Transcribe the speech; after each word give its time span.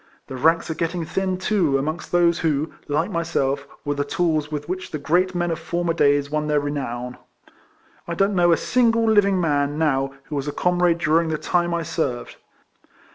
The 0.25 0.35
ranks 0.35 0.67
are 0.71 0.73
getting 0.73 1.05
thin, 1.05 1.37
too, 1.37 1.77
amongst 1.77 2.11
those 2.11 2.39
who, 2.39 2.73
like 2.87 3.11
myself, 3.11 3.67
were 3.85 3.93
the 3.93 4.03
tools 4.03 4.51
with 4.51 4.67
which 4.67 4.89
the 4.89 4.97
great 4.97 5.35
men 5.35 5.51
of 5.51 5.59
former 5.59 5.93
days 5.93 6.31
won 6.31 6.47
their 6.47 6.59
renown. 6.59 7.19
I 8.07 8.15
don't 8.15 8.33
know 8.33 8.51
a 8.51 8.57
single 8.57 9.07
living 9.07 9.39
man 9.39 9.77
now 9.77 10.15
who 10.23 10.35
was 10.35 10.47
a 10.47 10.53
comrade 10.53 10.97
during 10.97 11.29
the 11.29 11.37
time 11.37 11.71
I 11.71 11.83
served. 11.83 12.37